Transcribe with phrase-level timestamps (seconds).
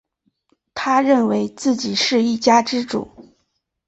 [0.73, 3.07] 他认为自己是一家之主